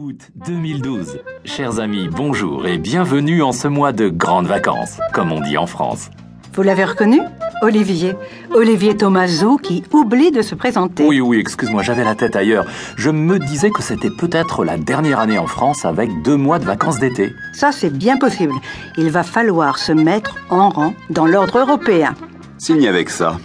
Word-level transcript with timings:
Août 0.00 0.30
2012. 0.46 1.18
Chers 1.44 1.78
amis, 1.78 2.08
bonjour 2.08 2.66
et 2.66 2.78
bienvenue 2.78 3.42
en 3.42 3.52
ce 3.52 3.68
mois 3.68 3.92
de 3.92 4.08
grandes 4.08 4.46
vacances, 4.46 4.98
comme 5.12 5.30
on 5.30 5.42
dit 5.42 5.58
en 5.58 5.66
France. 5.66 6.08
Vous 6.54 6.62
l'avez 6.62 6.84
reconnu 6.84 7.20
Olivier. 7.60 8.14
Olivier 8.54 8.96
Tomaso 8.96 9.58
qui 9.58 9.84
oublie 9.92 10.30
de 10.30 10.40
se 10.40 10.54
présenter. 10.54 11.06
Oui, 11.06 11.20
oui, 11.20 11.38
excuse-moi, 11.38 11.82
j'avais 11.82 12.02
la 12.02 12.14
tête 12.14 12.34
ailleurs. 12.34 12.64
Je 12.96 13.10
me 13.10 13.38
disais 13.38 13.70
que 13.70 13.82
c'était 13.82 14.08
peut-être 14.08 14.64
la 14.64 14.78
dernière 14.78 15.18
année 15.18 15.38
en 15.38 15.46
France 15.46 15.84
avec 15.84 16.22
deux 16.22 16.36
mois 16.36 16.58
de 16.58 16.64
vacances 16.64 16.98
d'été. 16.98 17.34
Ça, 17.52 17.70
c'est 17.70 17.92
bien 17.92 18.16
possible. 18.16 18.54
Il 18.96 19.10
va 19.10 19.22
falloir 19.22 19.76
se 19.78 19.92
mettre 19.92 20.34
en 20.48 20.70
rang 20.70 20.94
dans 21.10 21.26
l'ordre 21.26 21.58
européen. 21.58 22.14
Signe 22.56 22.88
avec 22.88 23.10
ça. 23.10 23.36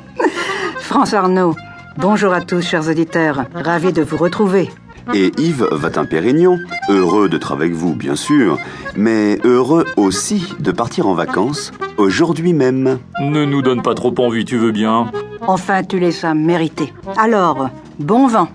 France 0.78 1.12
Arnaud, 1.12 1.54
bonjour 1.98 2.32
à 2.32 2.40
tous, 2.40 2.62
chers 2.62 2.88
auditeurs. 2.88 3.44
Ravi 3.54 3.92
de 3.92 4.02
vous 4.02 4.16
retrouver. 4.16 4.70
Et 5.14 5.32
Yves 5.38 5.68
Vatin-Pérignon, 5.70 6.58
heureux 6.88 7.28
d'être 7.28 7.52
avec 7.52 7.72
vous, 7.72 7.94
bien 7.94 8.16
sûr, 8.16 8.58
mais 8.96 9.38
heureux 9.44 9.86
aussi 9.96 10.54
de 10.60 10.72
partir 10.72 11.06
en 11.06 11.14
vacances 11.14 11.72
aujourd'hui 11.96 12.52
même. 12.52 12.98
Ne 13.20 13.44
nous 13.44 13.62
donne 13.62 13.82
pas 13.82 13.94
trop 13.94 14.14
envie, 14.18 14.44
tu 14.44 14.56
veux 14.56 14.72
bien? 14.72 15.10
Enfin, 15.46 15.82
tu 15.82 15.98
les 15.98 16.24
as 16.24 16.34
mérités. 16.34 16.92
Alors, 17.16 17.68
bon 17.98 18.26
vent. 18.26 18.48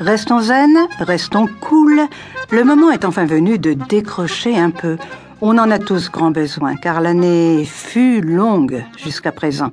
Restons 0.00 0.40
zen, 0.40 0.76
restons 1.00 1.48
cool. 1.60 2.00
Le 2.50 2.64
moment 2.64 2.90
est 2.90 3.04
enfin 3.04 3.24
venu 3.26 3.58
de 3.58 3.72
décrocher 3.72 4.56
un 4.56 4.70
peu. 4.70 4.96
On 5.46 5.58
en 5.58 5.70
a 5.70 5.78
tous 5.78 6.10
grand 6.10 6.30
besoin, 6.30 6.74
car 6.74 7.02
l'année 7.02 7.66
fut 7.66 8.22
longue 8.22 8.82
jusqu'à 8.96 9.30
présent, 9.30 9.72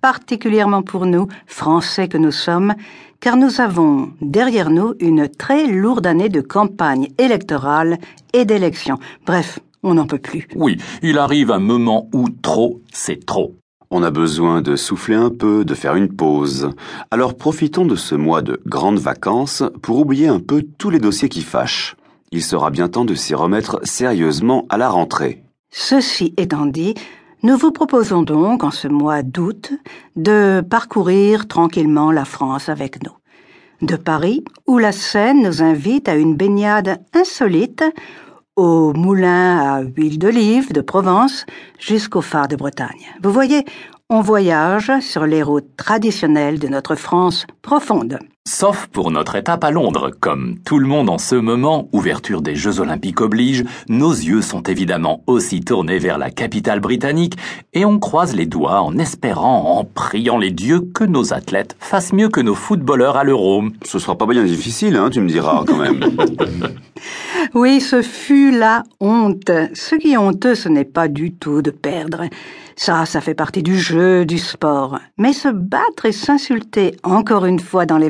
particulièrement 0.00 0.82
pour 0.82 1.06
nous, 1.06 1.28
Français 1.46 2.08
que 2.08 2.18
nous 2.18 2.32
sommes, 2.32 2.74
car 3.20 3.36
nous 3.36 3.60
avons 3.60 4.10
derrière 4.20 4.68
nous 4.68 4.94
une 4.98 5.28
très 5.28 5.68
lourde 5.68 6.08
année 6.08 6.28
de 6.28 6.40
campagne 6.40 7.06
électorale 7.18 7.98
et 8.32 8.44
d'élections. 8.44 8.98
Bref, 9.24 9.60
on 9.84 9.94
n'en 9.94 10.06
peut 10.06 10.18
plus. 10.18 10.48
Oui, 10.56 10.78
il 11.02 11.18
arrive 11.18 11.52
un 11.52 11.60
moment 11.60 12.08
où 12.12 12.28
trop, 12.28 12.80
c'est 12.92 13.24
trop. 13.24 13.54
On 13.92 14.02
a 14.02 14.10
besoin 14.10 14.60
de 14.60 14.74
souffler 14.74 15.14
un 15.14 15.30
peu, 15.30 15.64
de 15.64 15.74
faire 15.74 15.94
une 15.94 16.08
pause. 16.08 16.70
Alors 17.12 17.36
profitons 17.36 17.86
de 17.86 17.94
ce 17.94 18.16
mois 18.16 18.42
de 18.42 18.60
grandes 18.66 18.98
vacances 18.98 19.62
pour 19.82 20.00
oublier 20.00 20.26
un 20.26 20.40
peu 20.40 20.64
tous 20.78 20.90
les 20.90 20.98
dossiers 20.98 21.28
qui 21.28 21.42
fâchent. 21.42 21.94
Il 22.32 22.42
sera 22.42 22.70
bien 22.70 22.88
temps 22.88 23.04
de 23.04 23.14
s'y 23.14 23.34
remettre 23.34 23.78
sérieusement 23.84 24.64
à 24.70 24.78
la 24.78 24.88
rentrée. 24.88 25.44
Ceci 25.70 26.32
étant 26.38 26.64
dit, 26.64 26.94
nous 27.42 27.58
vous 27.58 27.72
proposons 27.72 28.22
donc, 28.22 28.64
en 28.64 28.70
ce 28.70 28.88
mois 28.88 29.22
d'août, 29.22 29.72
de 30.16 30.62
parcourir 30.68 31.46
tranquillement 31.46 32.10
la 32.10 32.24
France 32.24 32.70
avec 32.70 33.02
nous. 33.04 33.12
De 33.86 33.96
Paris, 33.96 34.44
où 34.66 34.78
la 34.78 34.92
Seine 34.92 35.42
nous 35.42 35.62
invite 35.62 36.08
à 36.08 36.14
une 36.14 36.34
baignade 36.34 37.00
insolite, 37.12 37.84
au 38.56 38.92
moulin 38.94 39.58
à 39.58 39.80
huile 39.82 40.18
d'olive 40.18 40.72
de 40.72 40.80
Provence 40.80 41.46
jusqu'au 41.78 42.20
phare 42.20 42.48
de 42.48 42.56
Bretagne. 42.56 43.06
Vous 43.22 43.32
voyez, 43.32 43.64
on 44.08 44.20
voyage 44.20 44.92
sur 45.00 45.26
les 45.26 45.42
routes 45.42 45.76
traditionnelles 45.76 46.58
de 46.58 46.68
notre 46.68 46.94
France 46.94 47.46
profonde. 47.62 48.18
Sauf 48.44 48.88
pour 48.88 49.12
notre 49.12 49.36
étape 49.36 49.62
à 49.62 49.70
Londres. 49.70 50.10
Comme 50.18 50.58
tout 50.64 50.80
le 50.80 50.88
monde 50.88 51.08
en 51.08 51.18
ce 51.18 51.36
moment, 51.36 51.88
ouverture 51.92 52.42
des 52.42 52.56
Jeux 52.56 52.80
Olympiques 52.80 53.20
oblige, 53.20 53.64
nos 53.88 54.10
yeux 54.10 54.42
sont 54.42 54.62
évidemment 54.64 55.22
aussi 55.28 55.60
tournés 55.60 56.00
vers 56.00 56.18
la 56.18 56.32
capitale 56.32 56.80
britannique 56.80 57.36
et 57.72 57.84
on 57.84 58.00
croise 58.00 58.34
les 58.34 58.46
doigts 58.46 58.82
en 58.82 58.98
espérant, 58.98 59.78
en 59.78 59.84
priant 59.84 60.38
les 60.38 60.50
dieux 60.50 60.80
que 60.92 61.04
nos 61.04 61.32
athlètes 61.32 61.76
fassent 61.78 62.12
mieux 62.12 62.30
que 62.30 62.40
nos 62.40 62.56
footballeurs 62.56 63.16
à 63.16 63.22
l'Euro. 63.22 63.62
Ce 63.84 64.00
sera 64.00 64.18
pas 64.18 64.26
bien 64.26 64.42
difficile, 64.42 64.96
hein, 64.96 65.08
tu 65.08 65.20
me 65.20 65.28
diras 65.28 65.62
quand 65.64 65.78
même. 65.78 66.00
Oui, 67.54 67.80
ce 67.80 68.02
fut 68.02 68.50
la 68.50 68.84
honte. 69.00 69.50
Ce 69.74 69.94
qui 69.96 70.12
est 70.12 70.16
honteux, 70.16 70.54
ce 70.54 70.68
n'est 70.68 70.84
pas 70.84 71.08
du 71.08 71.32
tout 71.32 71.60
de 71.60 71.70
perdre. 71.70 72.24
Ça, 72.76 73.04
ça 73.04 73.20
fait 73.20 73.34
partie 73.34 73.62
du 73.62 73.78
jeu, 73.78 74.24
du 74.24 74.38
sport. 74.38 74.98
Mais 75.18 75.32
se 75.32 75.48
battre 75.48 76.06
et 76.06 76.12
s'insulter 76.12 76.96
encore 77.02 77.44
une 77.44 77.60
fois 77.60 77.84
dans 77.84 77.98
les 77.98 78.08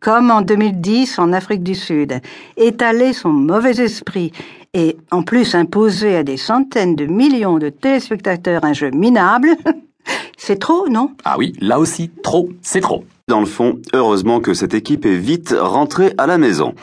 comme 0.00 0.30
en 0.30 0.42
2010 0.42 1.18
en 1.18 1.32
Afrique 1.32 1.62
du 1.62 1.74
Sud, 1.74 2.20
étaler 2.56 3.12
son 3.12 3.30
mauvais 3.30 3.80
esprit 3.82 4.32
et 4.74 4.96
en 5.10 5.22
plus 5.22 5.54
imposer 5.54 6.16
à 6.16 6.22
des 6.22 6.36
centaines 6.36 6.96
de 6.96 7.06
millions 7.06 7.58
de 7.58 7.68
téléspectateurs 7.68 8.64
un 8.64 8.72
jeu 8.72 8.90
minable, 8.90 9.56
c'est 10.36 10.58
trop, 10.58 10.88
non? 10.88 11.12
Ah 11.24 11.36
oui, 11.38 11.54
là 11.60 11.78
aussi, 11.78 12.10
trop, 12.22 12.50
c'est 12.60 12.80
trop. 12.80 13.04
Dans 13.28 13.40
le 13.40 13.46
fond, 13.46 13.78
heureusement 13.94 14.40
que 14.40 14.52
cette 14.52 14.74
équipe 14.74 15.06
est 15.06 15.16
vite 15.16 15.54
rentrée 15.58 16.12
à 16.18 16.26
la 16.26 16.36
maison. 16.36 16.74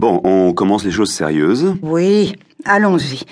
Bon, 0.00 0.20
on 0.24 0.52
commence 0.52 0.84
les 0.84 0.90
choses 0.90 1.12
sérieuses. 1.12 1.76
Oui, 1.82 2.34
allons-y. 2.64 3.22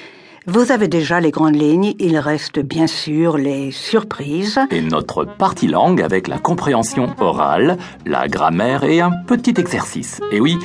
Vous 0.47 0.73
avez 0.73 0.89
déjà 0.89 1.21
les 1.21 1.31
grandes 1.31 1.55
lignes, 1.55 1.95
il 2.01 2.19
reste 2.19 2.59
bien 2.59 2.89
sûr 2.89 3.39
les 3.39 3.71
surprises. 3.71 4.59
Et 4.73 4.81
notre 4.81 5.25
partie 5.25 5.69
langue 5.69 6.03
avec 6.03 6.27
la 6.27 6.39
compréhension 6.39 7.15
orale, 7.21 7.79
la 8.07 8.27
grammaire 8.27 8.83
et 8.83 9.01
un 9.01 9.13
petit 9.29 9.55
exercice. 9.59 10.21
Et 10.33 10.41
oui, 10.41 10.59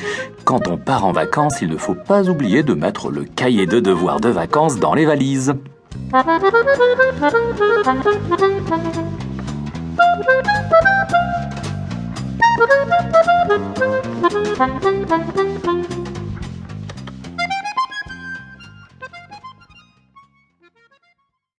quand 0.44 0.66
on 0.66 0.78
part 0.78 1.04
en 1.04 1.12
vacances, 1.12 1.62
il 1.62 1.68
ne 1.68 1.76
faut 1.76 1.94
pas 1.94 2.28
oublier 2.28 2.64
de 2.64 2.74
mettre 2.74 3.10
le 3.10 3.22
cahier 3.22 3.66
de 3.66 3.78
devoirs 3.78 4.18
de 4.18 4.30
vacances 4.30 4.80
dans 4.80 4.94
les 4.94 5.06
valises. 5.06 5.54